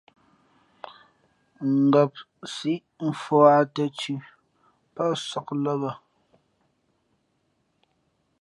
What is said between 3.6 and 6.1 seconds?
tα̌ thʉ̄ pάʼ nsāk lά bᾱ.